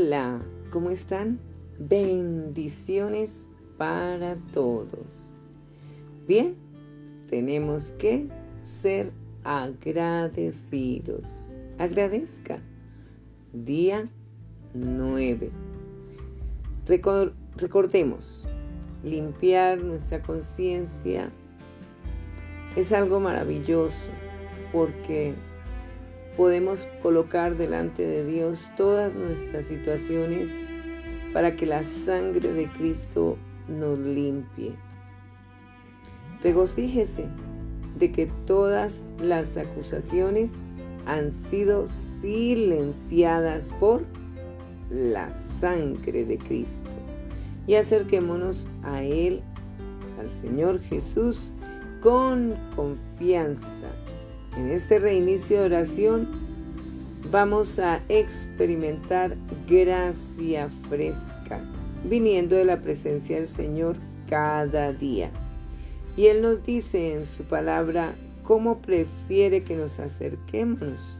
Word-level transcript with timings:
Hola, 0.00 0.40
¿cómo 0.70 0.90
están? 0.90 1.40
Bendiciones 1.80 3.44
para 3.78 4.36
todos. 4.52 5.42
Bien, 6.28 6.54
tenemos 7.26 7.90
que 7.98 8.28
ser 8.58 9.10
agradecidos. 9.42 11.52
Agradezca. 11.78 12.62
Día 13.52 14.08
9. 14.72 15.50
recordemos, 17.56 18.46
limpiar 19.02 19.82
nuestra 19.82 20.22
conciencia 20.22 21.28
es 22.76 22.92
algo 22.92 23.18
maravilloso 23.18 24.12
porque 24.70 25.34
podemos 26.38 26.86
colocar 27.02 27.56
delante 27.56 28.06
de 28.06 28.24
Dios 28.24 28.70
todas 28.76 29.16
nuestras 29.16 29.66
situaciones 29.66 30.62
para 31.32 31.56
que 31.56 31.66
la 31.66 31.82
sangre 31.82 32.52
de 32.52 32.68
Cristo 32.68 33.36
nos 33.66 33.98
limpie. 33.98 34.72
Regocíjese 36.40 37.24
de 37.98 38.12
que 38.12 38.26
todas 38.46 39.04
las 39.18 39.56
acusaciones 39.56 40.52
han 41.06 41.28
sido 41.28 41.88
silenciadas 41.88 43.74
por 43.80 44.04
la 44.90 45.32
sangre 45.32 46.24
de 46.24 46.38
Cristo. 46.38 46.90
Y 47.66 47.74
acerquémonos 47.74 48.68
a 48.84 49.02
Él, 49.02 49.42
al 50.20 50.30
Señor 50.30 50.78
Jesús, 50.78 51.52
con 52.00 52.54
confianza 52.76 53.92
en 54.56 54.70
este 54.70 54.98
reinicio 54.98 55.60
de 55.60 55.66
oración 55.66 56.28
vamos 57.30 57.78
a 57.78 58.00
experimentar 58.08 59.36
gracia 59.68 60.68
fresca, 60.88 61.60
viniendo 62.04 62.56
de 62.56 62.64
la 62.64 62.80
presencia 62.80 63.36
del 63.36 63.48
Señor 63.48 63.96
cada 64.28 64.92
día. 64.92 65.30
Y 66.16 66.26
Él 66.26 66.42
nos 66.42 66.62
dice 66.62 67.14
en 67.14 67.24
su 67.24 67.44
palabra 67.44 68.14
cómo 68.42 68.80
prefiere 68.80 69.62
que 69.62 69.76
nos 69.76 70.00
acerquemos. 70.00 71.18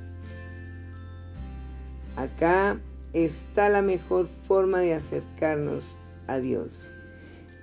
Acá 2.16 2.80
está 3.12 3.68
la 3.68 3.82
mejor 3.82 4.28
forma 4.46 4.80
de 4.80 4.94
acercarnos 4.94 5.98
a 6.26 6.38
Dios. 6.38 6.94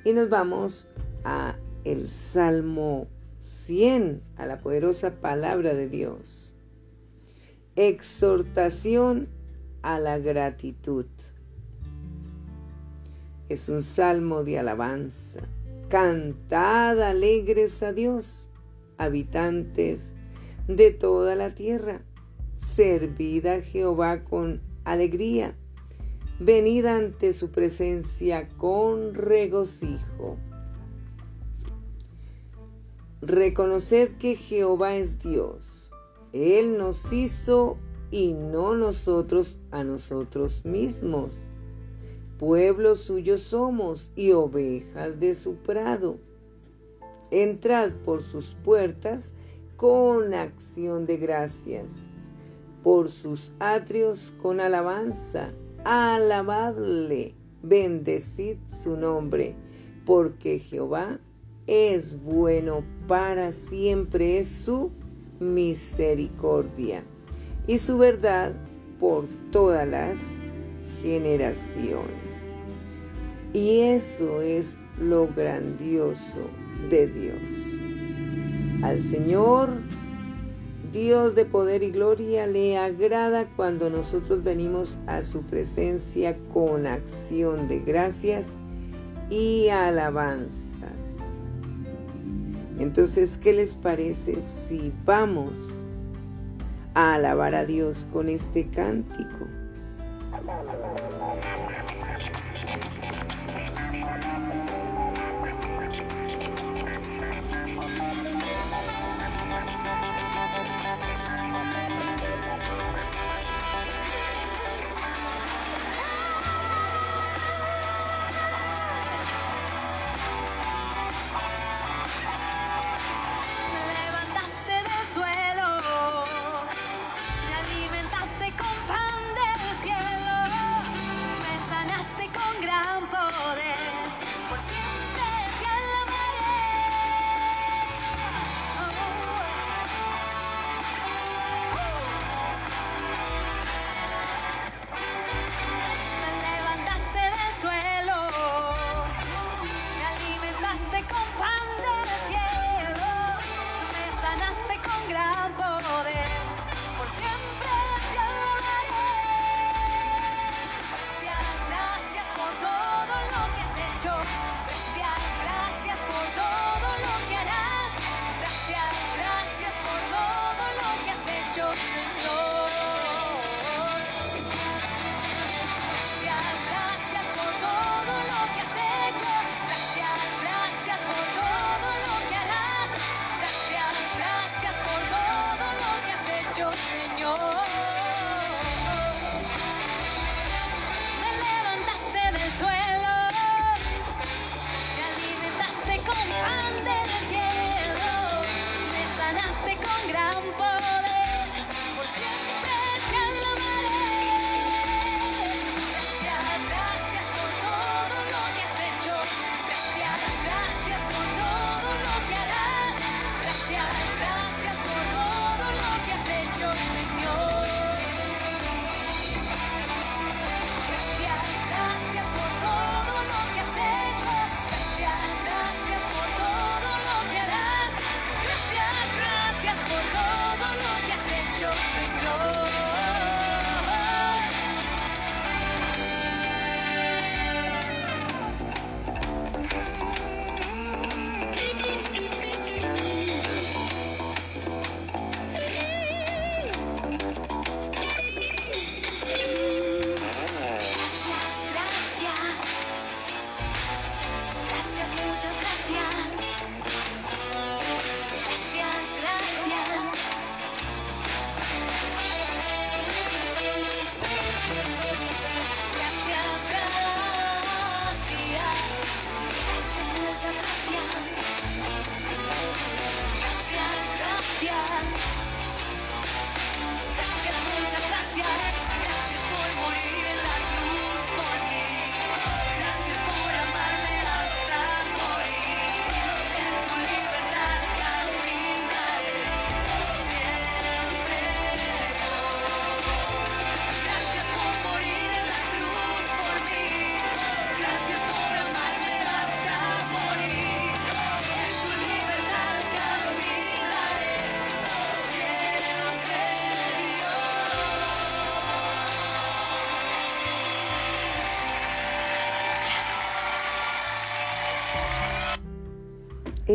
Y 0.05 0.13
nos 0.13 0.29
vamos 0.29 0.87
a 1.23 1.55
el 1.83 2.07
Salmo 2.07 3.07
100 3.45 4.23
a 4.37 4.47
la 4.47 4.59
poderosa 4.59 5.21
palabra 5.21 5.75
de 5.75 5.87
Dios. 5.87 6.55
Exhortación 7.75 9.27
a 9.83 9.99
la 9.99 10.17
gratitud. 10.17 11.05
Es 13.47 13.69
un 13.69 13.83
salmo 13.83 14.43
de 14.43 14.57
alabanza. 14.57 15.41
Cantad 15.89 16.99
alegres 16.99 17.83
a 17.83 17.93
Dios, 17.93 18.49
habitantes 18.97 20.15
de 20.67 20.89
toda 20.89 21.35
la 21.35 21.51
tierra. 21.51 22.01
Servid 22.55 23.45
a 23.45 23.61
Jehová 23.61 24.23
con 24.23 24.59
alegría. 24.85 25.55
Venid 26.39 26.85
ante 26.85 27.31
su 27.31 27.51
presencia 27.51 28.47
con 28.57 29.13
regocijo. 29.13 30.35
Reconoced 33.21 34.17
que 34.17 34.35
Jehová 34.35 34.95
es 34.95 35.19
Dios. 35.19 35.91
Él 36.33 36.77
nos 36.77 37.11
hizo 37.13 37.77
y 38.11 38.33
no 38.33 38.75
nosotros 38.75 39.59
a 39.71 39.83
nosotros 39.83 40.63
mismos. 40.65 41.37
Pueblo 42.37 42.95
suyo 42.95 43.37
somos 43.37 44.11
y 44.17 44.33
ovejas 44.33 45.19
de 45.19 45.33
su 45.33 45.55
prado. 45.55 46.17
Entrad 47.31 47.91
por 48.03 48.21
sus 48.21 48.55
puertas 48.65 49.33
con 49.77 50.33
acción 50.33 51.05
de 51.05 51.15
gracias, 51.17 52.09
por 52.83 53.07
sus 53.07 53.53
atrios 53.59 54.33
con 54.41 54.59
alabanza. 54.59 55.53
Alabadle, 55.85 57.33
bendecid 57.63 58.57
su 58.65 58.97
nombre, 58.97 59.55
porque 60.05 60.59
Jehová 60.59 61.19
es 61.67 62.21
bueno 62.21 62.83
para 63.07 63.51
siempre, 63.51 64.43
su 64.43 64.91
misericordia 65.39 67.03
y 67.67 67.77
su 67.77 67.97
verdad 67.97 68.53
por 68.99 69.25
todas 69.51 69.87
las 69.87 70.37
generaciones. 71.01 72.53
Y 73.53 73.79
eso 73.81 74.41
es 74.41 74.77
lo 74.99 75.27
grandioso 75.35 76.41
de 76.89 77.07
Dios. 77.07 78.83
Al 78.83 78.99
Señor, 78.99 79.69
Dios 80.91 81.35
de 81.35 81.45
poder 81.45 81.81
y 81.83 81.91
gloria, 81.91 82.47
le 82.47 82.77
agrada 82.77 83.49
cuando 83.55 83.89
nosotros 83.89 84.43
venimos 84.43 84.97
a 85.07 85.21
su 85.21 85.41
presencia 85.41 86.37
con 86.53 86.85
acción 86.85 87.67
de 87.67 87.79
gracias 87.79 88.57
y 89.29 89.69
alabanzas. 89.69 91.24
Entonces, 92.79 93.37
¿qué 93.37 93.53
les 93.53 93.77
parece 93.77 94.41
si 94.41 94.91
vamos 95.05 95.73
a 96.93 97.15
alabar 97.15 97.55
a 97.55 97.65
Dios 97.65 98.07
con 98.11 98.29
este 98.29 98.67
cántico? 98.69 99.47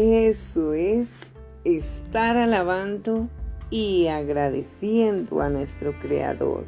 Eso 0.02 0.72
es 0.72 1.30
estar 1.64 2.34
alabando 2.38 3.28
y 3.68 4.06
agradeciendo 4.06 5.42
a 5.42 5.50
nuestro 5.50 5.92
Creador. 6.00 6.64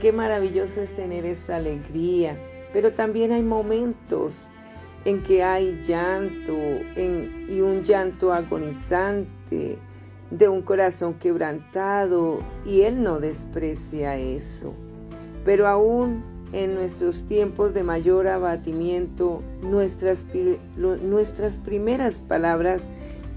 Qué 0.00 0.10
maravilloso 0.10 0.80
es 0.80 0.94
tener 0.94 1.26
esa 1.26 1.56
alegría, 1.56 2.34
pero 2.72 2.94
también 2.94 3.30
hay 3.32 3.42
momentos 3.42 4.48
en 5.04 5.22
que 5.22 5.42
hay 5.42 5.78
llanto 5.82 6.56
y 6.96 7.60
un 7.60 7.82
llanto 7.82 8.32
agonizante 8.32 9.78
de 10.30 10.48
un 10.48 10.62
corazón 10.62 11.12
quebrantado 11.18 12.38
y 12.64 12.80
Él 12.82 13.02
no 13.02 13.20
desprecia 13.20 14.16
eso. 14.16 14.72
Pero 15.44 15.68
aún 15.68 16.24
en 16.52 16.74
nuestros 16.74 17.24
tiempos 17.24 17.74
de 17.74 17.82
mayor 17.82 18.28
abatimiento, 18.28 19.42
nuestras, 19.62 20.26
nuestras 20.76 21.58
primeras 21.58 22.20
palabras 22.20 22.88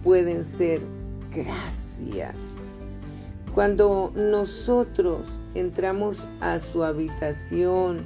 pueden 0.04 0.44
ser 0.44 0.82
gracias. 1.32 2.62
Cuando 3.54 4.12
nosotros 4.16 5.40
entramos 5.56 6.28
a 6.40 6.60
su 6.60 6.84
habitación, 6.84 8.06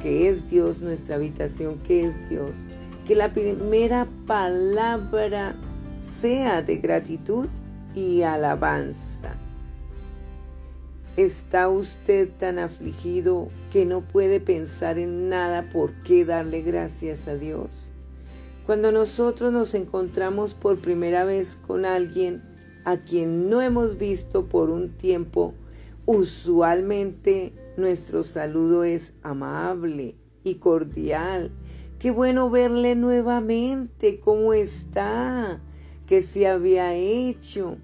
que 0.00 0.28
es 0.28 0.48
Dios, 0.50 0.80
nuestra 0.80 1.16
habitación, 1.16 1.78
que 1.78 2.06
es 2.06 2.28
Dios, 2.28 2.52
que 3.06 3.14
la 3.14 3.32
primera 3.32 4.06
palabra 4.26 5.54
sea 6.00 6.62
de 6.62 6.76
gratitud 6.78 7.48
y 7.94 8.22
alabanza. 8.22 9.36
¿Está 11.18 11.68
usted 11.68 12.30
tan 12.38 12.58
afligido 12.58 13.48
que 13.70 13.84
no 13.84 14.00
puede 14.00 14.40
pensar 14.40 14.98
en 14.98 15.28
nada 15.28 15.68
por 15.70 15.92
qué 16.04 16.24
darle 16.24 16.62
gracias 16.62 17.28
a 17.28 17.34
Dios? 17.34 17.92
Cuando 18.64 18.90
nosotros 18.92 19.52
nos 19.52 19.74
encontramos 19.74 20.54
por 20.54 20.78
primera 20.78 21.26
vez 21.26 21.56
con 21.66 21.84
alguien 21.84 22.42
a 22.86 22.96
quien 22.96 23.50
no 23.50 23.60
hemos 23.60 23.98
visto 23.98 24.48
por 24.48 24.70
un 24.70 24.96
tiempo, 24.96 25.52
usualmente 26.06 27.52
nuestro 27.76 28.24
saludo 28.24 28.82
es 28.82 29.14
amable 29.22 30.14
y 30.44 30.54
cordial. 30.54 31.50
Qué 31.98 32.10
bueno 32.10 32.48
verle 32.48 32.94
nuevamente, 32.94 34.18
¿cómo 34.18 34.54
está? 34.54 35.60
¿Qué 36.06 36.22
se 36.22 36.48
había 36.48 36.94
hecho? 36.94 37.76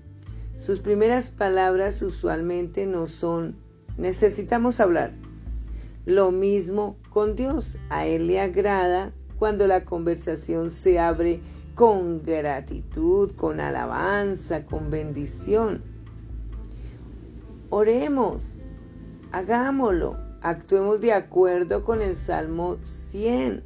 Sus 0.59 0.81
primeras 0.81 1.31
palabras 1.31 2.03
usualmente 2.03 2.85
no 2.85 3.07
son 3.07 3.55
necesitamos 3.97 4.81
hablar. 4.81 5.13
Lo 6.05 6.33
mismo 6.33 6.97
con 7.11 7.37
Dios. 7.37 7.79
A 7.91 8.07
Él 8.07 8.27
le 8.27 8.41
agrada 8.41 9.13
cuando 9.39 9.69
la 9.69 9.85
conversación 9.85 10.73
se 10.73 10.99
abre 10.99 11.41
con 11.77 12.25
gratitud, 12.25 13.31
con 13.37 13.61
alabanza, 13.61 14.67
con 14.67 14.91
bendición. 14.91 15.81
Oremos, 17.71 18.65
hagámoslo, 19.31 20.17
actuemos 20.43 21.01
de 21.01 21.13
acuerdo 21.13 21.85
con 21.85 22.03
el 22.03 22.17
Salmo 22.17 22.79
100. 22.83 23.63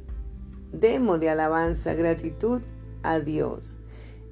Démosle 0.71 1.27
alabanza, 1.27 1.95
gratitud 1.95 2.61
a 3.01 3.19
Dios. 3.19 3.82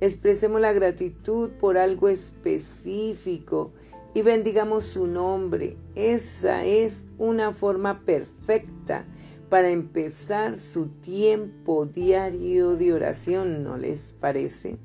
Expresemos 0.01 0.59
la 0.59 0.74
gratitud 0.74 1.51
por 1.51 1.77
algo 1.77 2.09
específico 2.09 3.71
y 4.15 4.24
bendigamos 4.24 4.85
su 4.85 5.06
nombre. 5.06 5.78
Esa 5.94 6.66
es 6.66 7.06
una 7.19 7.54
forma 7.54 7.99
perfecta 7.99 9.06
para 9.49 9.69
empezar 9.69 10.56
su 10.56 10.87
tiempo 10.87 11.85
diario 11.85 12.76
de 12.78 12.94
oración, 12.94 13.64
¿no 13.64 13.78
les 13.78 14.16
parece? 14.16 14.80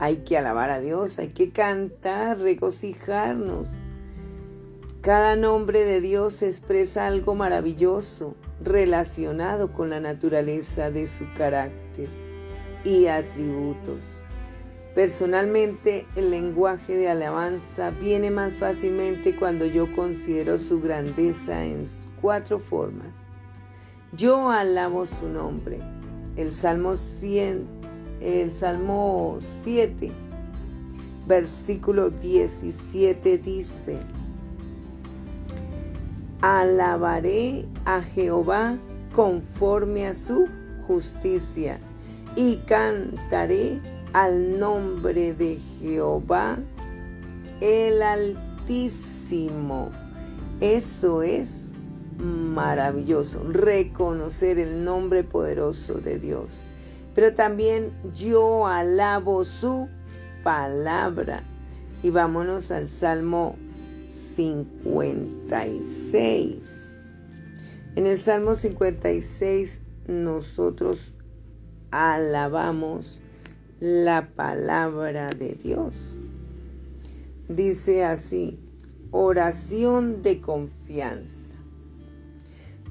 Hay 0.00 0.16
que 0.16 0.36
alabar 0.36 0.70
a 0.70 0.80
Dios, 0.80 1.20
hay 1.20 1.28
que 1.28 1.50
cantar, 1.50 2.40
regocijarnos. 2.40 3.84
Cada 5.02 5.36
nombre 5.36 5.84
de 5.84 6.00
Dios 6.00 6.42
expresa 6.42 7.06
algo 7.06 7.36
maravilloso 7.36 8.34
relacionado 8.60 9.72
con 9.72 9.88
la 9.88 10.00
naturaleza 10.00 10.90
de 10.90 11.06
su 11.06 11.24
carácter 11.36 12.25
y 12.86 13.08
atributos. 13.08 14.22
Personalmente, 14.94 16.06
el 16.14 16.30
lenguaje 16.30 16.96
de 16.96 17.08
alabanza 17.08 17.90
viene 17.90 18.30
más 18.30 18.54
fácilmente 18.54 19.34
cuando 19.34 19.66
yo 19.66 19.92
considero 19.94 20.56
su 20.56 20.80
grandeza 20.80 21.64
en 21.64 21.84
cuatro 22.22 22.58
formas. 22.58 23.26
Yo 24.12 24.50
alabo 24.50 25.04
su 25.04 25.28
nombre. 25.28 25.80
El 26.36 26.52
Salmo 26.52 26.96
100, 26.96 27.66
el 28.20 28.50
Salmo 28.50 29.38
7, 29.40 30.12
versículo 31.26 32.10
17 32.10 33.38
dice: 33.38 33.98
Alabaré 36.40 37.66
a 37.84 38.00
Jehová 38.00 38.78
conforme 39.12 40.06
a 40.06 40.14
su 40.14 40.46
justicia 40.86 41.80
y 42.36 42.56
cantaré 42.66 43.80
al 44.12 44.58
nombre 44.58 45.32
de 45.34 45.58
Jehová 45.80 46.58
el 47.60 48.02
Altísimo. 48.02 49.90
Eso 50.60 51.22
es 51.22 51.72
maravilloso, 52.18 53.42
reconocer 53.50 54.58
el 54.58 54.84
nombre 54.84 55.24
poderoso 55.24 55.94
de 55.94 56.18
Dios. 56.18 56.66
Pero 57.14 57.32
también 57.34 57.92
yo 58.14 58.66
alabo 58.66 59.42
su 59.44 59.88
palabra. 60.44 61.42
Y 62.02 62.10
vámonos 62.10 62.70
al 62.70 62.86
Salmo 62.86 63.56
56. 64.08 66.94
En 67.96 68.06
el 68.06 68.18
Salmo 68.18 68.54
56 68.54 69.82
nosotros 70.06 71.14
alabamos 71.96 73.20
la 73.80 74.28
palabra 74.34 75.30
de 75.30 75.54
Dios. 75.54 76.18
Dice 77.48 78.04
así, 78.04 78.58
oración 79.10 80.22
de 80.22 80.40
confianza. 80.40 81.56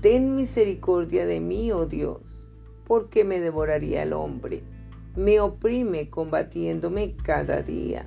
Ten 0.01 0.35
misericordia 0.35 1.25
de 1.25 1.39
mí, 1.39 1.71
oh 1.71 1.85
Dios, 1.85 2.43
porque 2.85 3.23
me 3.23 3.39
devoraría 3.39 4.03
el 4.03 4.13
hombre. 4.13 4.63
Me 5.15 5.39
oprime 5.39 6.09
combatiéndome 6.09 7.15
cada 7.15 7.61
día. 7.61 8.05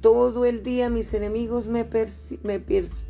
Todo 0.00 0.44
el 0.44 0.62
día 0.62 0.90
mis 0.90 1.14
enemigos 1.14 1.68
me, 1.68 1.86
me, 2.42 2.62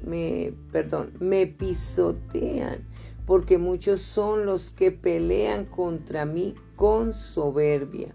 me, 0.05 0.55
perdón, 0.73 1.13
me 1.21 1.47
pisotean, 1.47 2.79
porque 3.27 3.59
muchos 3.59 4.01
son 4.01 4.47
los 4.47 4.71
que 4.71 4.93
pelean 4.93 5.67
contra 5.67 6.25
mí 6.25 6.55
con 6.77 7.13
soberbia. 7.13 8.15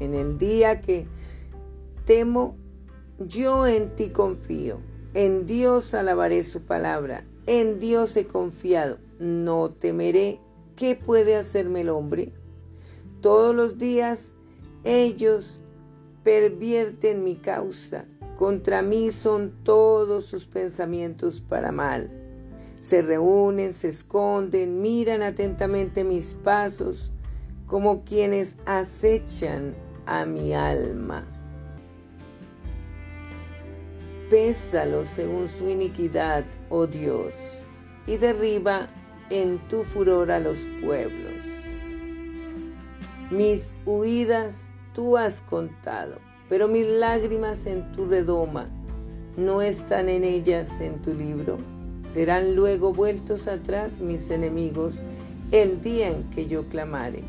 En 0.00 0.14
el 0.14 0.38
día 0.38 0.80
que 0.80 1.06
temo, 2.04 2.56
yo 3.18 3.66
en 3.66 3.94
ti 3.94 4.10
confío. 4.10 4.78
En 5.14 5.46
Dios 5.46 5.94
alabaré 5.94 6.44
su 6.44 6.62
palabra. 6.62 7.24
En 7.46 7.80
Dios 7.80 8.16
he 8.16 8.26
confiado. 8.26 8.98
No 9.18 9.70
temeré. 9.70 10.40
¿Qué 10.76 10.94
puede 10.94 11.36
hacerme 11.36 11.80
el 11.80 11.88
hombre? 11.88 12.32
Todos 13.20 13.54
los 13.54 13.76
días 13.78 14.36
ellos 14.84 15.62
pervierten 16.22 17.24
mi 17.24 17.36
causa. 17.36 18.06
Contra 18.38 18.80
mí 18.80 19.10
son 19.10 19.52
todos 19.64 20.24
sus 20.24 20.46
pensamientos 20.46 21.40
para 21.40 21.72
mal. 21.72 22.19
Se 22.80 23.02
reúnen, 23.02 23.72
se 23.72 23.90
esconden, 23.90 24.80
miran 24.80 25.22
atentamente 25.22 26.02
mis 26.02 26.34
pasos, 26.34 27.12
como 27.66 28.02
quienes 28.04 28.58
acechan 28.64 29.74
a 30.06 30.24
mi 30.24 30.54
alma. 30.54 31.24
Pésalo 34.30 35.04
según 35.04 35.46
su 35.48 35.68
iniquidad, 35.68 36.44
oh 36.70 36.86
Dios, 36.86 37.34
y 38.06 38.16
derriba 38.16 38.88
en 39.28 39.58
tu 39.68 39.84
furor 39.84 40.30
a 40.30 40.40
los 40.40 40.66
pueblos. 40.82 41.44
Mis 43.30 43.74
huidas 43.84 44.70
tú 44.94 45.16
has 45.16 45.42
contado, 45.42 46.16
pero 46.48 46.66
mis 46.66 46.86
lágrimas 46.86 47.66
en 47.66 47.92
tu 47.92 48.06
redoma 48.06 48.68
no 49.36 49.62
están 49.62 50.08
en 50.08 50.24
ellas 50.24 50.80
en 50.80 51.00
tu 51.02 51.14
libro. 51.14 51.58
Serán 52.12 52.56
luego 52.56 52.92
vueltos 52.92 53.46
atrás 53.46 54.00
mis 54.00 54.30
enemigos 54.30 55.02
el 55.52 55.80
día 55.80 56.08
en 56.08 56.24
que 56.30 56.46
yo 56.46 56.64
clamare. 56.68 57.22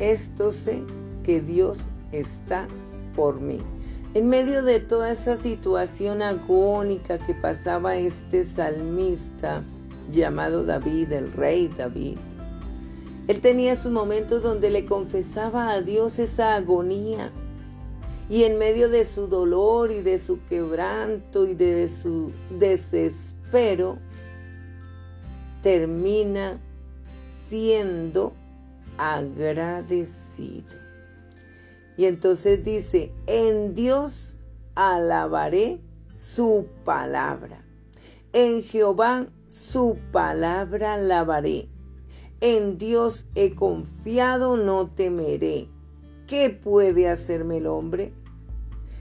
Esto 0.00 0.50
sé 0.50 0.82
que 1.22 1.40
Dios 1.40 1.88
está 2.10 2.66
por 3.14 3.40
mí. 3.40 3.58
En 4.14 4.28
medio 4.28 4.62
de 4.64 4.80
toda 4.80 5.10
esa 5.12 5.36
situación 5.36 6.22
agónica 6.22 7.18
que 7.18 7.34
pasaba 7.34 7.96
este 7.96 8.44
salmista 8.44 9.62
llamado 10.10 10.64
David, 10.64 11.12
el 11.12 11.30
rey 11.32 11.68
David, 11.76 12.16
él 13.28 13.40
tenía 13.40 13.76
sus 13.76 13.92
momentos 13.92 14.42
donde 14.42 14.70
le 14.70 14.86
confesaba 14.86 15.70
a 15.70 15.82
Dios 15.82 16.18
esa 16.18 16.56
agonía. 16.56 17.30
Y 18.30 18.44
en 18.44 18.58
medio 18.58 18.88
de 18.88 19.04
su 19.04 19.26
dolor 19.26 19.90
y 19.90 20.00
de 20.00 20.18
su 20.18 20.42
quebranto 20.48 21.46
y 21.46 21.54
de 21.54 21.88
su 21.88 22.32
desespero, 22.58 23.37
termina 25.62 26.60
siendo 27.26 28.32
agradecido. 28.96 30.76
Y 31.96 32.04
entonces 32.04 32.62
dice, 32.62 33.12
en 33.26 33.74
Dios 33.74 34.38
alabaré 34.74 35.80
su 36.14 36.66
palabra. 36.84 37.64
En 38.32 38.62
Jehová 38.62 39.26
su 39.46 39.98
palabra 40.12 40.94
alabaré. 40.94 41.68
En 42.40 42.78
Dios 42.78 43.26
he 43.34 43.54
confiado, 43.54 44.56
no 44.56 44.88
temeré. 44.90 45.68
¿Qué 46.26 46.50
puede 46.50 47.08
hacerme 47.08 47.56
el 47.56 47.66
hombre? 47.66 48.12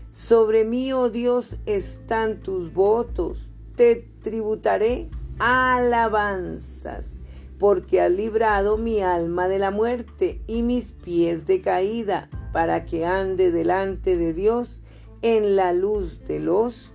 Sobre 0.10 0.64
mí, 0.64 0.94
oh 0.94 1.10
Dios, 1.10 1.58
están 1.66 2.42
tus 2.42 2.74
votos. 2.74 3.52
Te 3.78 4.06
tributaré 4.22 5.10
alabanzas, 5.40 7.20
porque 7.58 8.02
has 8.02 8.12
librado 8.12 8.76
mi 8.78 9.00
alma 9.02 9.48
de 9.48 9.60
la 9.60 9.72
muerte 9.72 10.42
y 10.48 10.62
mis 10.64 10.92
pies 10.92 11.48
de 11.48 11.62
caída, 11.62 12.30
para 12.52 12.86
que 12.86 13.06
ande 13.06 13.52
delante 13.52 14.18
de 14.18 14.34
Dios 14.34 14.84
en 15.22 15.56
la 15.56 15.72
luz 15.72 16.20
de 16.26 16.40
los 16.40 16.94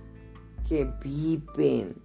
que 0.69 0.87
viven. 1.03 1.95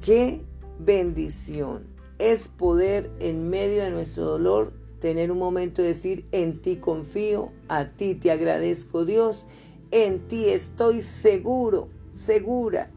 ¡Qué 0.00 0.40
bendición! 0.78 1.98
es 2.18 2.48
poder 2.48 3.10
en 3.20 3.48
medio 3.48 3.82
de 3.82 3.90
nuestro 3.90 4.24
dolor 4.24 4.72
tener 5.00 5.30
un 5.30 5.38
momento 5.38 5.82
de 5.82 5.88
decir, 5.88 6.26
en 6.32 6.60
ti 6.60 6.76
confío, 6.76 7.52
a 7.68 7.84
ti 7.86 8.14
te 8.16 8.32
agradezco 8.32 9.04
Dios, 9.04 9.46
en 9.92 10.26
ti 10.26 10.46
estoy 10.46 11.00
seguro, 11.00 11.88
segura. 12.12 12.90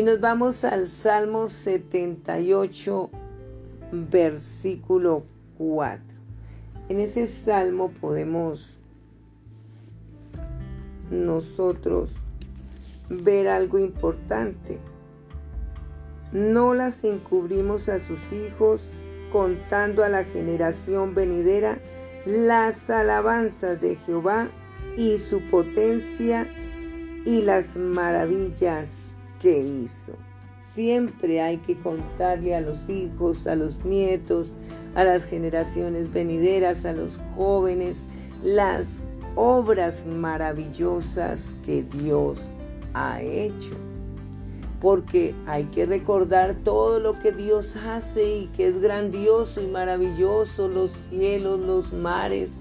Y 0.00 0.02
nos 0.02 0.18
vamos 0.18 0.64
al 0.64 0.86
Salmo 0.86 1.50
78, 1.50 3.10
versículo 3.92 5.24
4. 5.58 6.00
En 6.88 7.00
ese 7.00 7.26
salmo 7.26 7.90
podemos 8.00 8.78
nosotros 11.10 12.10
ver 13.10 13.46
algo 13.46 13.78
importante. 13.78 14.78
No 16.32 16.72
las 16.72 17.04
encubrimos 17.04 17.90
a 17.90 17.98
sus 17.98 18.20
hijos, 18.32 18.80
contando 19.30 20.02
a 20.02 20.08
la 20.08 20.24
generación 20.24 21.14
venidera 21.14 21.78
las 22.24 22.88
alabanzas 22.88 23.78
de 23.82 23.96
Jehová 23.96 24.48
y 24.96 25.18
su 25.18 25.42
potencia 25.50 26.46
y 27.26 27.42
las 27.42 27.76
maravillas 27.76 29.09
que 29.40 29.58
hizo. 29.58 30.12
Siempre 30.74 31.40
hay 31.40 31.58
que 31.58 31.76
contarle 31.80 32.54
a 32.54 32.60
los 32.60 32.88
hijos, 32.88 33.46
a 33.46 33.56
los 33.56 33.84
nietos, 33.84 34.56
a 34.94 35.02
las 35.02 35.24
generaciones 35.24 36.12
venideras, 36.12 36.84
a 36.84 36.92
los 36.92 37.18
jóvenes, 37.34 38.06
las 38.44 39.02
obras 39.34 40.06
maravillosas 40.06 41.56
que 41.64 41.82
Dios 41.82 42.50
ha 42.94 43.20
hecho 43.20 43.76
porque 44.80 45.34
hay 45.46 45.64
que 45.64 45.84
recordar 45.84 46.54
todo 46.64 46.98
lo 46.98 47.18
que 47.18 47.32
Dios 47.32 47.76
hace 47.76 48.38
y 48.38 48.46
que 48.46 48.66
es 48.66 48.78
grandioso 48.78 49.60
y 49.60 49.66
maravilloso, 49.66 50.68
los 50.68 50.90
cielos, 50.90 51.60
los 51.60 51.92
mares, 51.92 52.54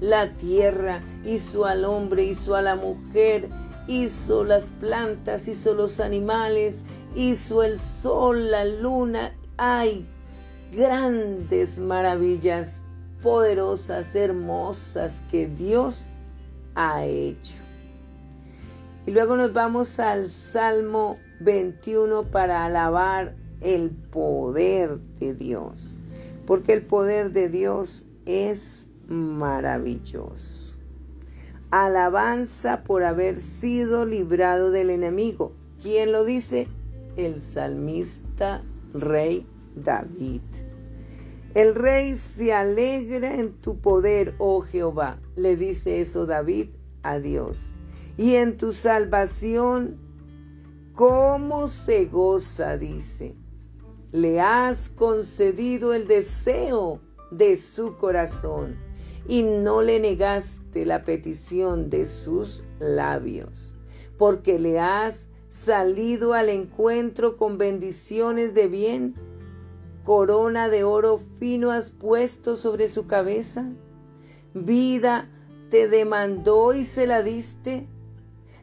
la 0.00 0.32
tierra, 0.34 1.02
hizo 1.24 1.64
al 1.64 1.84
hombre, 1.84 2.24
hizo 2.24 2.54
a 2.54 2.62
la 2.62 2.76
mujer, 2.76 3.48
hizo 3.86 4.44
las 4.44 4.70
plantas, 4.70 5.48
hizo 5.48 5.74
los 5.74 6.00
animales, 6.00 6.82
hizo 7.14 7.62
el 7.62 7.78
sol, 7.78 8.50
la 8.50 8.64
luna. 8.64 9.34
Hay 9.56 10.06
grandes 10.72 11.78
maravillas 11.78 12.82
poderosas, 13.22 14.14
hermosas 14.14 15.22
que 15.30 15.48
Dios 15.48 16.10
ha 16.74 17.04
hecho. 17.04 17.54
Y 19.06 19.10
luego 19.10 19.36
nos 19.36 19.52
vamos 19.52 19.98
al 19.98 20.28
Salmo 20.28 21.16
21 21.40 22.24
para 22.30 22.64
alabar 22.64 23.34
el 23.60 23.90
poder 23.90 24.98
de 25.18 25.34
Dios, 25.34 25.98
porque 26.46 26.72
el 26.72 26.82
poder 26.82 27.32
de 27.32 27.48
Dios 27.48 28.06
es 28.26 28.88
maravilloso. 29.08 30.71
Alabanza 31.72 32.84
por 32.84 33.02
haber 33.02 33.40
sido 33.40 34.04
librado 34.04 34.70
del 34.70 34.90
enemigo. 34.90 35.54
¿Quién 35.80 36.12
lo 36.12 36.22
dice? 36.22 36.68
El 37.16 37.38
salmista 37.40 38.62
rey 38.92 39.46
David. 39.74 40.42
El 41.54 41.74
rey 41.74 42.14
se 42.14 42.52
alegra 42.52 43.36
en 43.36 43.54
tu 43.54 43.78
poder, 43.78 44.34
oh 44.36 44.60
Jehová. 44.60 45.18
Le 45.34 45.56
dice 45.56 46.02
eso 46.02 46.26
David 46.26 46.68
a 47.04 47.18
Dios. 47.18 47.72
Y 48.18 48.34
en 48.34 48.58
tu 48.58 48.74
salvación 48.74 49.96
cómo 50.94 51.68
se 51.68 52.04
goza, 52.04 52.76
dice. 52.76 53.34
Le 54.10 54.42
has 54.42 54.90
concedido 54.90 55.94
el 55.94 56.06
deseo 56.06 57.00
de 57.30 57.56
su 57.56 57.96
corazón 57.96 58.76
y 59.28 59.42
no 59.42 59.82
le 59.82 60.00
negaste 60.00 60.84
la 60.84 61.04
petición 61.04 61.90
de 61.90 62.06
sus 62.06 62.64
labios, 62.78 63.76
porque 64.18 64.58
le 64.58 64.80
has 64.80 65.28
salido 65.48 66.32
al 66.34 66.48
encuentro 66.48 67.36
con 67.36 67.58
bendiciones 67.58 68.54
de 68.54 68.68
bien. 68.68 69.14
Corona 70.04 70.68
de 70.68 70.82
oro 70.82 71.20
fino 71.38 71.70
has 71.70 71.90
puesto 71.90 72.56
sobre 72.56 72.88
su 72.88 73.06
cabeza. 73.06 73.70
Vida 74.54 75.30
te 75.70 75.88
demandó 75.88 76.74
y 76.74 76.84
se 76.84 77.06
la 77.06 77.22
diste 77.22 77.86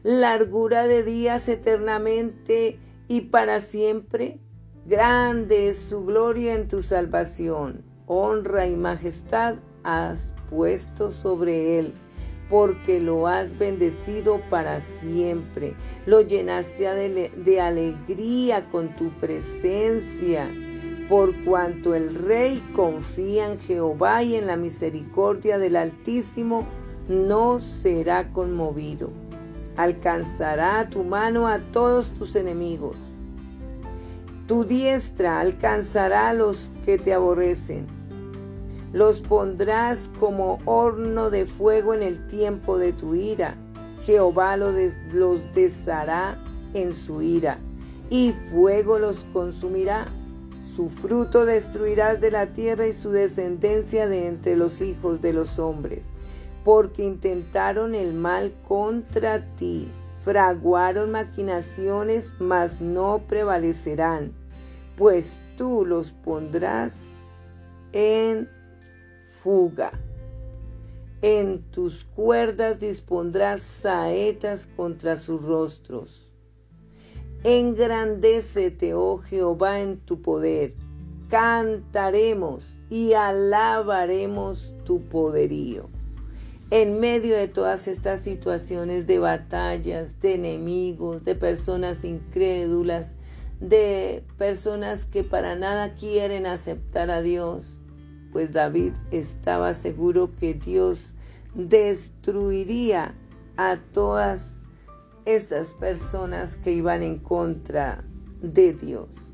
largura 0.02 0.86
de 0.86 1.02
días 1.02 1.48
eternamente 1.48 2.78
y 3.08 3.22
para 3.22 3.60
siempre. 3.60 4.40
Grande 4.86 5.68
es 5.68 5.78
su 5.78 6.04
gloria 6.04 6.54
en 6.54 6.68
tu 6.68 6.82
salvación. 6.82 7.84
Honra 8.06 8.66
y 8.66 8.76
majestad 8.76 9.56
has 9.84 10.34
puesto 10.50 11.10
sobre 11.10 11.78
él. 11.78 11.94
porque 12.50 13.00
lo 13.00 13.28
has 13.28 13.56
bendecido 13.56 14.40
para 14.50 14.80
siempre. 14.80 15.72
Lo 16.04 16.20
llenaste 16.20 16.82
de, 16.82 17.60
alegría 17.60 18.68
con 18.70 18.94
tu 18.96 19.08
presencia. 19.18 20.50
Por 21.08 21.32
cuanto 21.44 21.94
el 21.94 22.12
rey 22.12 22.60
confía 22.74 23.52
en 23.52 23.58
Jehová 23.60 24.24
y 24.24 24.34
en 24.34 24.48
la 24.48 24.56
misericordia 24.56 25.58
del 25.58 25.76
Altísimo, 25.76 26.66
no 27.08 27.60
será 27.60 28.32
conmovido. 28.32 29.10
Alcanzará 29.76 30.88
tu 30.90 31.04
mano 31.04 31.46
a 31.46 31.60
todos 31.70 32.10
tus 32.14 32.34
enemigos. 32.34 32.96
Tu 34.48 34.64
diestra 34.64 35.38
alcanzará 35.38 36.30
a 36.30 36.34
los 36.34 36.72
que 36.84 36.98
te 36.98 37.12
aborrecen 37.12 37.99
los 38.92 39.20
pondrás 39.20 40.10
como 40.18 40.58
horno 40.64 41.30
de 41.30 41.46
fuego 41.46 41.94
en 41.94 42.02
el 42.02 42.26
tiempo 42.26 42.78
de 42.78 42.92
tu 42.92 43.14
ira. 43.14 43.56
Jehová 44.04 44.56
los, 44.56 44.74
deshará 45.54 46.36
en 46.74 46.92
su 46.92 47.22
ira, 47.22 47.58
y 48.08 48.32
fuego 48.50 48.98
los 48.98 49.24
consumirá. 49.32 50.06
Su 50.60 50.88
fruto 50.88 51.44
destruirás 51.44 52.20
de 52.20 52.30
la 52.30 52.46
tierra 52.46 52.86
y 52.86 52.92
su 52.92 53.10
descendencia 53.10 54.08
de 54.08 54.26
entre 54.26 54.56
los 54.56 54.80
hijos 54.80 55.20
de 55.20 55.32
los 55.32 55.58
hombres, 55.58 56.12
porque 56.64 57.04
intentaron 57.04 57.94
el 57.94 58.14
mal 58.14 58.52
contra 58.66 59.44
ti, 59.56 59.88
fraguaron 60.22 61.10
maquinaciones, 61.10 62.32
mas 62.40 62.80
no 62.80 63.22
prevalecerán, 63.26 64.32
pues 64.96 65.42
tú 65.56 65.84
los 65.84 66.12
pondrás 66.12 67.10
en 67.92 68.48
fuga. 69.42 69.92
En 71.22 71.62
tus 71.70 72.04
cuerdas 72.04 72.78
dispondrás 72.78 73.60
saetas 73.60 74.66
contra 74.76 75.16
sus 75.16 75.42
rostros. 75.42 76.30
Engrandécete, 77.44 78.94
oh 78.94 79.18
Jehová, 79.18 79.80
en 79.80 79.98
tu 79.98 80.20
poder. 80.20 80.74
Cantaremos 81.28 82.78
y 82.90 83.12
alabaremos 83.12 84.74
tu 84.84 85.02
poderío. 85.08 85.88
En 86.70 87.00
medio 87.00 87.36
de 87.36 87.48
todas 87.48 87.88
estas 87.88 88.20
situaciones 88.20 89.06
de 89.06 89.18
batallas, 89.18 90.20
de 90.20 90.34
enemigos, 90.34 91.24
de 91.24 91.34
personas 91.34 92.04
incrédulas, 92.04 93.16
de 93.60 94.22
personas 94.38 95.04
que 95.04 95.24
para 95.24 95.54
nada 95.56 95.94
quieren 95.94 96.46
aceptar 96.46 97.10
a 97.10 97.22
Dios, 97.22 97.79
pues 98.32 98.52
David 98.52 98.92
estaba 99.10 99.74
seguro 99.74 100.30
que 100.38 100.54
Dios 100.54 101.14
destruiría 101.54 103.14
a 103.56 103.76
todas 103.92 104.60
estas 105.24 105.74
personas 105.74 106.56
que 106.56 106.72
iban 106.72 107.02
en 107.02 107.18
contra 107.18 108.04
de 108.40 108.72
Dios. 108.72 109.32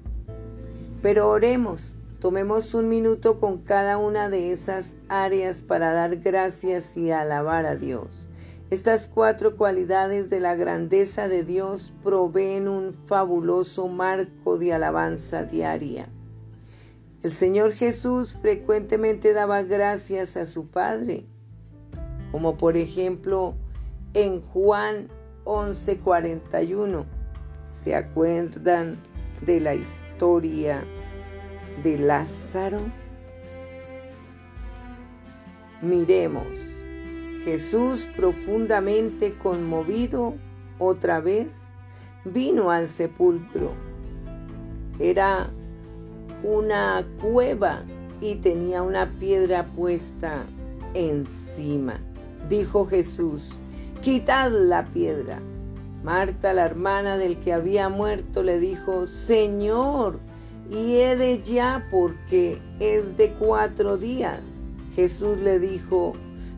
Pero 1.03 1.29
oremos, 1.29 1.95
tomemos 2.21 2.75
un 2.75 2.89
minuto 2.89 3.39
con 3.39 3.59
cada 3.59 3.99
una 3.99 4.29
de 4.29 4.51
esas 4.51 4.99
áreas 5.09 5.63
para 5.63 5.93
dar 5.93 6.17
gracias 6.17 6.97
y 6.97 7.11
alabar 7.11 7.67
a 7.67 7.77
Dios. 7.77 8.29
Estas 8.69 9.07
cuatro 9.07 9.57
cualidades 9.57 10.29
de 10.29 10.41
la 10.41 10.57
grandeza 10.57 11.29
de 11.29 11.45
Dios 11.45 11.93
proveen 12.03 12.67
un 12.67 12.95
fabuloso 13.07 13.87
marco 13.87 14.59
de 14.59 14.73
alabanza 14.73 15.45
diaria. 15.45 16.09
El 17.27 17.33
Señor 17.33 17.73
Jesús 17.73 18.39
frecuentemente 18.41 19.33
daba 19.33 19.65
gracias 19.65 20.37
a 20.37 20.47
su 20.47 20.69
Padre, 20.69 21.27
como 22.31 22.57
por 22.57 22.77
ejemplo 22.77 23.57
en 24.15 24.41
Juan 24.43 25.09
11:41. 25.45 27.05
¿Se 27.65 27.97
acuerdan 27.97 28.97
de 29.41 29.59
la 29.59 29.75
historia 29.75 30.85
de 31.83 31.99
Lázaro? 31.99 32.79
Miremos, 35.83 36.47
Jesús 37.43 38.07
profundamente 38.15 39.37
conmovido 39.37 40.37
otra 40.79 41.19
vez 41.19 41.71
vino 42.25 42.71
al 42.71 42.87
sepulcro. 42.87 43.73
Era 45.01 45.51
una 46.43 47.07
cueva 47.21 47.83
y 48.21 48.37
tenía 48.37 48.83
una 48.83 49.11
piedra 49.19 49.67
puesta 49.67 50.45
encima. 50.95 52.01
Dijo 52.49 52.87
Jesús, 52.87 53.59
quitad 54.01 54.51
la 54.53 54.85
piedra. 54.87 55.41
Marta, 56.03 56.53
la 56.53 56.67
hermana 56.67 57.19
del 57.19 57.39
que 57.39 57.53
había 57.53 57.89
muerto, 57.89 58.43
le 58.43 58.61
dijo, 58.61 59.07
Señor, 59.07 60.21
y 60.71 60.97
he 60.97 61.17
de 61.17 61.43
ya 61.43 61.85
porque 61.91 62.59
es 62.81 63.17
de 63.17 63.33
cuatro 63.33 63.97
días. 63.97 64.65
Jesús 64.95 65.39
le 65.39 65.59
dijo, 65.59 66.15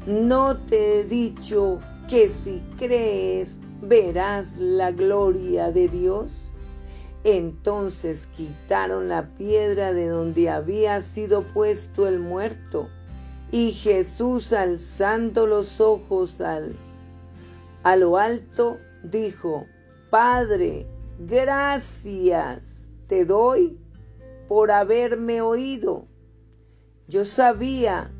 no 0.06 0.56
te 0.56 1.00
he 1.00 1.04
dicho 1.04 1.78
que 2.08 2.28
si 2.28 2.62
crees 2.78 3.60
verás 3.82 4.56
la 4.56 4.90
gloria 4.90 5.70
de 5.70 5.88
Dios. 5.88 6.47
Entonces 7.24 8.28
quitaron 8.28 9.08
la 9.08 9.26
piedra 9.36 9.92
de 9.92 10.08
donde 10.08 10.50
había 10.50 11.00
sido 11.00 11.42
puesto 11.42 12.06
el 12.06 12.20
muerto. 12.20 12.88
Y 13.50 13.72
Jesús, 13.72 14.52
alzando 14.52 15.46
los 15.46 15.80
ojos 15.80 16.40
al, 16.40 16.76
a 17.82 17.96
lo 17.96 18.18
alto, 18.18 18.78
dijo, 19.02 19.64
Padre, 20.10 20.86
gracias 21.18 22.88
te 23.06 23.24
doy 23.24 23.78
por 24.48 24.70
haberme 24.70 25.40
oído. 25.40 26.06
Yo 27.08 27.24
sabía 27.24 28.10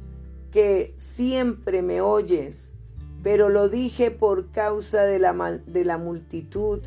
que 0.51 0.95
siempre 0.97 1.83
me 1.83 2.01
oyes, 2.01 2.75
pero 3.23 3.49
lo 3.49 3.69
dije 3.69 4.11
por 4.11 4.51
causa 4.51 5.03
de 5.03 5.19
la, 5.19 5.61
de 5.67 5.85
la 5.85 5.99
multitud 5.99 6.81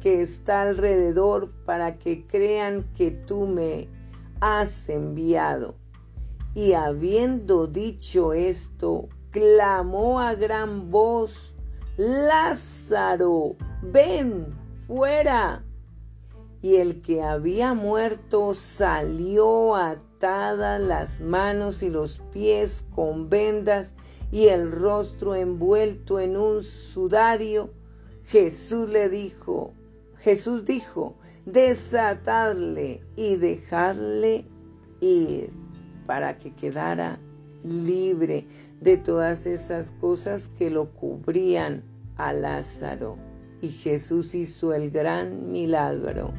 que 0.00 0.22
está 0.22 0.62
alrededor 0.62 1.50
para 1.64 1.98
que 1.98 2.26
crean 2.26 2.84
que 2.94 3.10
tú 3.10 3.46
me 3.46 3.88
has 4.40 4.88
enviado. 4.88 5.74
Y 6.54 6.72
habiendo 6.72 7.66
dicho 7.66 8.32
esto, 8.32 9.08
clamó 9.30 10.20
a 10.20 10.34
gran 10.34 10.90
voz, 10.90 11.54
Lázaro, 11.96 13.54
ven 13.82 14.46
fuera. 14.86 15.64
Y 16.62 16.76
el 16.76 17.00
que 17.00 17.22
había 17.22 17.74
muerto 17.74 18.54
salió 18.54 19.76
atadas 19.76 20.80
las 20.80 21.20
manos 21.20 21.82
y 21.82 21.90
los 21.90 22.20
pies 22.32 22.86
con 22.94 23.30
vendas 23.30 23.94
y 24.32 24.48
el 24.48 24.70
rostro 24.70 25.34
envuelto 25.34 26.20
en 26.20 26.36
un 26.36 26.62
sudario. 26.62 27.70
Jesús 28.24 28.88
le 28.88 29.08
dijo, 29.08 29.72
Jesús 30.20 30.64
dijo, 30.64 31.16
desatadle 31.46 33.02
y 33.16 33.36
dejarle 33.36 34.44
ir 35.00 35.50
para 36.06 36.36
que 36.38 36.54
quedara 36.54 37.18
libre 37.64 38.46
de 38.80 38.96
todas 38.96 39.46
esas 39.46 39.92
cosas 39.92 40.48
que 40.48 40.70
lo 40.70 40.90
cubrían 40.92 41.82
a 42.16 42.32
Lázaro. 42.32 43.16
Y 43.62 43.68
Jesús 43.68 44.34
hizo 44.34 44.74
el 44.74 44.90
gran 44.90 45.50
milagro 45.52 46.32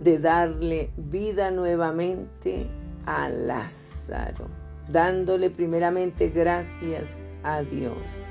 de 0.00 0.18
darle 0.18 0.90
vida 0.96 1.50
nuevamente 1.50 2.66
a 3.06 3.28
Lázaro, 3.28 4.48
dándole 4.88 5.50
primeramente 5.50 6.28
gracias 6.28 7.20
a 7.42 7.62
Dios. 7.62 8.22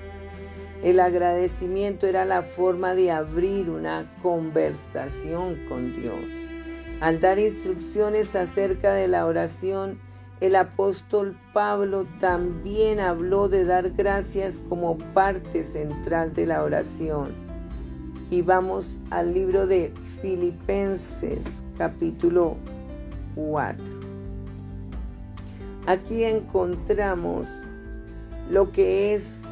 El 0.84 1.00
agradecimiento 1.00 2.06
era 2.06 2.26
la 2.26 2.44
forma 2.44 2.96
de 2.96 3.12
abrir 3.12 3.70
una 3.70 4.12
conversación 4.22 5.56
con 5.68 5.94
Dios. 5.94 6.32
Al 7.02 7.20
dar 7.20 7.40
instrucciones 7.40 8.36
acerca 8.36 8.94
de 8.94 9.08
la 9.08 9.26
oración, 9.26 10.00
el 10.42 10.56
apóstol 10.56 11.38
Pablo 11.54 12.06
también 12.20 13.00
habló 13.00 13.48
de 13.48 13.64
dar 13.64 13.92
gracias 13.92 14.62
como 14.70 14.98
parte 15.14 15.64
central 15.64 16.34
de 16.34 16.46
la 16.46 16.64
oración. 16.64 17.34
Y 18.30 18.42
vamos 18.42 19.00
al 19.12 19.34
libro 19.34 19.66
de 19.68 19.94
Filipenses 20.22 21.64
capítulo 21.78 22.58
4. 23.36 23.84
Aquí 25.88 26.24
encontramos 26.24 27.48
lo 28.50 28.72
que 28.72 29.14
es 29.14 29.50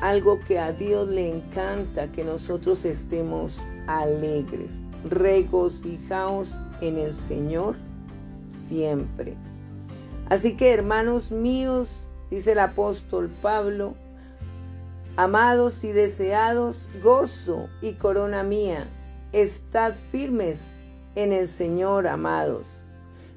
algo 0.00 0.38
que 0.40 0.58
a 0.58 0.72
Dios 0.72 1.08
le 1.08 1.36
encanta 1.36 2.10
que 2.12 2.24
nosotros 2.24 2.84
estemos 2.84 3.58
alegres, 3.86 4.82
regocijaos 5.10 6.60
en 6.80 6.98
el 6.98 7.12
Señor 7.12 7.76
siempre. 8.46 9.36
Así 10.28 10.56
que 10.56 10.72
hermanos 10.72 11.30
míos, 11.30 11.90
dice 12.30 12.52
el 12.52 12.60
apóstol 12.60 13.30
Pablo, 13.42 13.94
Amados 15.16 15.82
y 15.82 15.90
deseados, 15.90 16.88
gozo 17.02 17.66
y 17.82 17.94
corona 17.94 18.44
mía, 18.44 18.86
estad 19.32 19.96
firmes 19.96 20.72
en 21.16 21.32
el 21.32 21.48
Señor, 21.48 22.06
amados. 22.06 22.84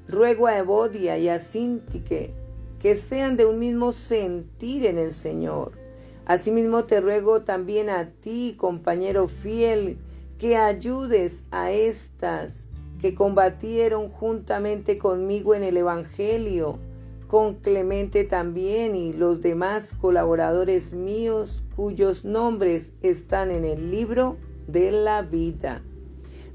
Ruego 0.06 0.46
a 0.46 0.58
Evodia 0.58 1.18
y 1.18 1.28
a 1.28 1.40
Sintique 1.40 2.32
que 2.78 2.94
sean 2.94 3.36
de 3.36 3.46
un 3.46 3.58
mismo 3.58 3.90
sentir 3.90 4.86
en 4.86 4.98
el 4.98 5.10
Señor. 5.10 5.81
Asimismo 6.26 6.84
te 6.84 7.00
ruego 7.00 7.42
también 7.42 7.90
a 7.90 8.10
ti, 8.10 8.54
compañero 8.56 9.28
fiel, 9.28 9.98
que 10.38 10.56
ayudes 10.56 11.44
a 11.50 11.72
estas 11.72 12.68
que 13.00 13.14
combatieron 13.14 14.08
juntamente 14.08 14.96
conmigo 14.96 15.56
en 15.56 15.64
el 15.64 15.76
Evangelio, 15.76 16.78
con 17.26 17.54
Clemente 17.54 18.24
también 18.24 18.94
y 18.94 19.12
los 19.12 19.40
demás 19.40 19.94
colaboradores 20.00 20.94
míos 20.94 21.64
cuyos 21.74 22.24
nombres 22.24 22.94
están 23.02 23.50
en 23.50 23.64
el 23.64 23.90
libro 23.90 24.36
de 24.68 24.92
la 24.92 25.22
vida. 25.22 25.82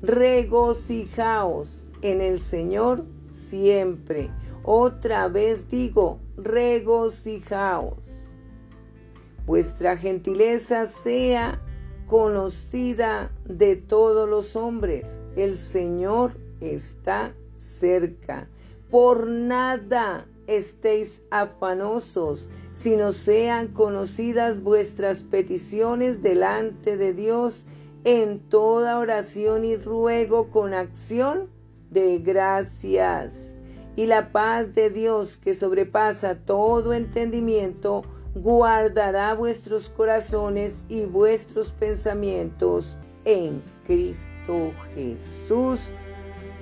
Regocijaos 0.01 1.83
en 2.01 2.21
el 2.21 2.39
Señor 2.39 3.03
siempre. 3.29 4.29
Otra 4.63 5.27
vez 5.27 5.67
digo, 5.69 6.19
regocijaos. 6.37 8.16
Vuestra 9.47 9.95
gentileza 9.95 10.85
sea 10.85 11.61
conocida 12.05 13.31
de 13.45 13.77
todos 13.77 14.27
los 14.27 14.57
hombres. 14.57 15.21
El 15.37 15.55
Señor 15.55 16.33
está 16.59 17.33
cerca. 17.55 18.49
Por 18.89 19.25
nada 19.27 20.27
estéis 20.47 21.23
afanosos, 21.31 22.49
sino 22.73 23.13
sean 23.13 23.69
conocidas 23.69 24.61
vuestras 24.61 25.23
peticiones 25.23 26.21
delante 26.21 26.97
de 26.97 27.13
Dios 27.13 27.65
en 28.03 28.39
toda 28.49 28.99
oración 28.99 29.63
y 29.63 29.77
ruego 29.77 30.51
con 30.51 30.73
acción 30.73 31.49
de 31.89 32.19
gracias. 32.19 33.61
Y 33.95 34.07
la 34.07 34.33
paz 34.33 34.73
de 34.73 34.89
Dios 34.89 35.37
que 35.37 35.55
sobrepasa 35.55 36.35
todo 36.35 36.93
entendimiento, 36.93 38.03
guardará 38.41 39.33
vuestros 39.33 39.89
corazones 39.89 40.83
y 40.89 41.05
vuestros 41.05 41.71
pensamientos 41.71 42.97
en 43.25 43.61
Cristo 43.85 44.71
Jesús. 44.93 45.93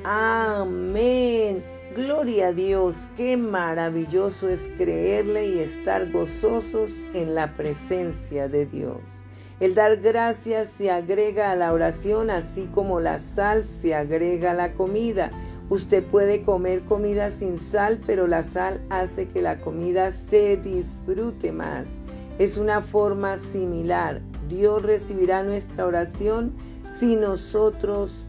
Amén. 0.03 1.63
Gloria 1.95 2.47
a 2.47 2.51
Dios, 2.51 3.07
qué 3.15 3.37
maravilloso 3.37 4.49
es 4.49 4.69
creerle 4.75 5.47
y 5.47 5.59
estar 5.59 6.11
gozosos 6.11 6.99
en 7.13 7.35
la 7.35 7.53
presencia 7.53 8.49
de 8.49 8.65
Dios. 8.65 9.23
El 9.61 9.73
dar 9.73 9.95
gracias 9.97 10.67
se 10.67 10.91
agrega 10.91 11.51
a 11.51 11.55
la 11.55 11.71
oración, 11.71 12.29
así 12.29 12.67
como 12.73 12.99
la 12.99 13.17
sal 13.17 13.63
se 13.63 13.95
agrega 13.95 14.51
a 14.51 14.55
la 14.55 14.73
comida. 14.73 15.31
Usted 15.69 16.03
puede 16.03 16.43
comer 16.43 16.83
comida 16.83 17.29
sin 17.31 17.57
sal, 17.57 17.99
pero 18.05 18.27
la 18.27 18.43
sal 18.43 18.81
hace 18.89 19.27
que 19.27 19.41
la 19.41 19.59
comida 19.61 20.11
se 20.11 20.57
disfrute 20.57 21.51
más. 21.51 21.97
Es 22.37 22.57
una 22.57 22.81
forma 22.81 23.37
similar. 23.37 24.21
Dios 24.47 24.83
recibirá 24.83 25.41
nuestra 25.41 25.87
oración 25.87 26.53
si 26.85 27.15
nosotros 27.15 28.27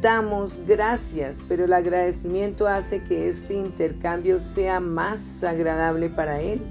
damos 0.00 0.58
gracias, 0.66 1.42
pero 1.48 1.66
el 1.66 1.74
agradecimiento 1.74 2.66
hace 2.66 3.02
que 3.02 3.28
este 3.28 3.54
intercambio 3.54 4.40
sea 4.40 4.80
más 4.80 5.44
agradable 5.44 6.08
para 6.08 6.40
Él. 6.40 6.62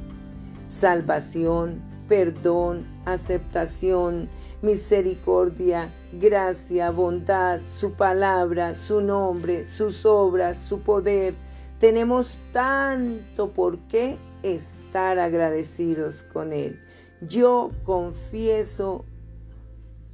Salvación, 0.67 1.92
perdón, 2.07 2.85
aceptación, 3.05 4.29
misericordia, 4.61 5.93
gracia, 6.13 6.91
bondad, 6.91 7.61
su 7.65 7.91
palabra, 7.93 8.75
su 8.75 9.01
nombre, 9.01 9.67
sus 9.67 10.05
obras, 10.05 10.57
su 10.57 10.79
poder. 10.79 11.33
Tenemos 11.79 12.41
tanto 12.51 13.51
por 13.51 13.77
qué 13.87 14.17
estar 14.43 15.19
agradecidos 15.19 16.23
con 16.23 16.53
Él. 16.53 16.79
Yo 17.21 17.71
confieso, 17.83 19.05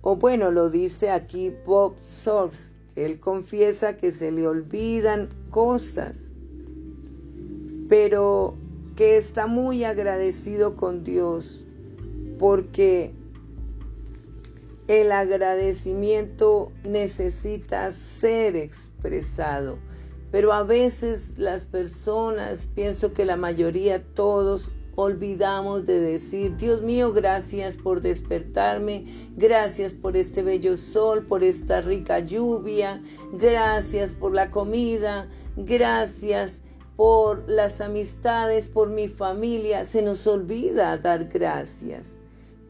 o 0.02 0.16
bueno, 0.16 0.52
lo 0.52 0.70
dice 0.70 1.10
aquí 1.10 1.54
Bob 1.66 1.96
Sorbs, 2.00 2.78
él 2.96 3.20
confiesa 3.20 3.98
que 3.98 4.12
se 4.12 4.32
le 4.32 4.48
olvidan 4.48 5.30
cosas, 5.52 6.32
pero 7.88 8.56
que 8.96 9.18
está 9.18 9.48
muy 9.48 9.86
agradecido 9.86 10.76
con 10.76 11.04
Dios 11.04 11.66
porque 12.40 13.14
el 14.88 15.12
agradecimiento 15.12 16.72
necesita 16.84 17.92
ser 17.92 18.56
expresado. 18.56 19.78
Pero 20.32 20.52
a 20.52 20.64
veces 20.64 21.38
las 21.38 21.66
personas, 21.66 22.68
pienso 22.74 23.14
que 23.14 23.26
la 23.26 23.36
mayoría, 23.36 24.04
todos, 24.16 24.72
olvidamos 24.96 25.86
de 25.86 26.00
decir, 26.00 26.56
Dios 26.58 26.82
mío, 26.82 27.14
gracias 27.14 27.78
por 27.78 28.02
despertarme, 28.02 29.06
gracias 29.38 29.94
por 29.94 30.18
este 30.18 30.42
bello 30.42 30.76
sol, 30.76 31.26
por 31.26 31.44
esta 31.44 31.82
rica 31.82 32.20
lluvia, 32.20 33.02
gracias 33.34 34.14
por 34.14 34.34
la 34.34 34.50
comida, 34.52 35.30
gracias 35.56 36.64
por 36.96 37.48
las 37.48 37.80
amistades, 37.80 38.68
por 38.68 38.90
mi 38.90 39.08
familia. 39.08 39.84
Se 39.84 40.02
nos 40.02 40.28
olvida 40.28 40.98
dar 40.98 41.26
gracias. 41.26 42.20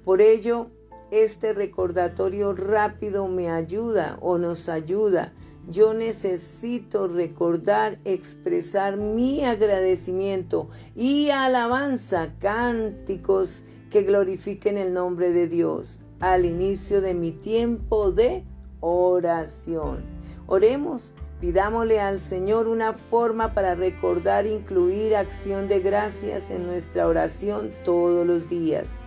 Por 0.05 0.21
ello, 0.21 0.67
este 1.11 1.53
recordatorio 1.53 2.53
rápido 2.53 3.27
me 3.27 3.49
ayuda 3.49 4.17
o 4.21 4.37
nos 4.37 4.69
ayuda. 4.69 5.33
Yo 5.67 5.93
necesito 5.93 7.07
recordar, 7.07 7.99
expresar 8.05 8.97
mi 8.97 9.43
agradecimiento 9.43 10.69
y 10.95 11.29
alabanza, 11.29 12.33
cánticos 12.39 13.65
que 13.89 14.03
glorifiquen 14.03 14.77
el 14.77 14.93
nombre 14.93 15.31
de 15.31 15.47
Dios 15.47 15.99
al 16.19 16.45
inicio 16.45 17.01
de 17.01 17.13
mi 17.13 17.31
tiempo 17.31 18.11
de 18.11 18.43
oración. 18.79 20.03
Oremos, 20.47 21.13
pidámosle 21.41 21.99
al 21.99 22.19
Señor 22.19 22.67
una 22.67 22.93
forma 22.93 23.53
para 23.53 23.75
recordar, 23.75 24.45
incluir 24.47 25.15
acción 25.15 25.67
de 25.67 25.79
gracias 25.79 26.49
en 26.49 26.65
nuestra 26.65 27.07
oración 27.07 27.71
todos 27.83 28.25
los 28.25 28.47
días 28.49 28.99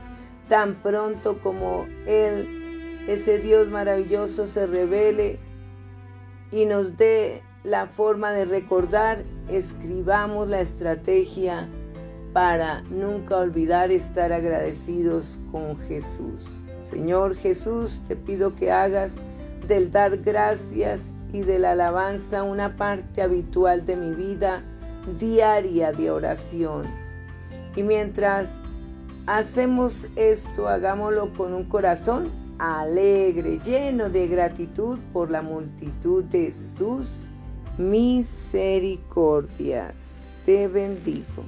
tan 0.52 0.74
pronto 0.82 1.38
como 1.38 1.86
Él, 2.06 3.06
ese 3.08 3.38
Dios 3.38 3.68
maravilloso, 3.68 4.46
se 4.46 4.66
revele 4.66 5.38
y 6.50 6.66
nos 6.66 6.98
dé 6.98 7.40
la 7.64 7.86
forma 7.86 8.32
de 8.32 8.44
recordar, 8.44 9.24
escribamos 9.48 10.48
la 10.48 10.60
estrategia 10.60 11.70
para 12.34 12.82
nunca 12.90 13.38
olvidar 13.38 13.90
estar 13.90 14.30
agradecidos 14.30 15.40
con 15.50 15.78
Jesús. 15.88 16.60
Señor 16.80 17.34
Jesús, 17.34 18.02
te 18.06 18.14
pido 18.14 18.54
que 18.54 18.70
hagas 18.70 19.22
del 19.66 19.90
dar 19.90 20.18
gracias 20.18 21.14
y 21.32 21.40
de 21.40 21.60
la 21.60 21.70
alabanza 21.70 22.42
una 22.42 22.76
parte 22.76 23.22
habitual 23.22 23.86
de 23.86 23.96
mi 23.96 24.14
vida 24.14 24.62
diaria 25.18 25.92
de 25.92 26.10
oración. 26.10 26.84
Y 27.74 27.82
mientras 27.82 28.60
hacemos 29.26 30.06
esto, 30.16 30.68
hagámoslo 30.68 31.32
con 31.34 31.54
un 31.54 31.64
corazón 31.64 32.30
alegre, 32.58 33.58
lleno 33.64 34.08
de 34.08 34.28
gratitud 34.28 34.98
por 35.12 35.30
la 35.30 35.42
multitud 35.42 36.24
de 36.24 36.50
sus 36.50 37.28
misericordias. 37.78 40.22
Te 40.44 40.66
bendigo. 40.68 41.44